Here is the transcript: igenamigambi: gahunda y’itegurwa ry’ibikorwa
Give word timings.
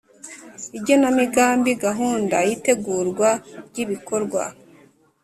igenamigambi: 0.77 1.71
gahunda 1.85 2.35
y’itegurwa 2.47 3.29
ry’ibikorwa 3.67 4.43